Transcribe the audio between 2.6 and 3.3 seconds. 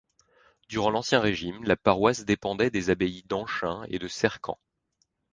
des abbayes